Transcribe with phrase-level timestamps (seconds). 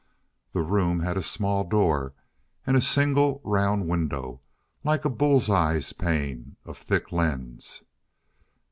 [0.49, 2.13] The room had a small door,
[2.65, 4.41] and a single round window,
[4.83, 7.83] like a bullseye pane of thick lens.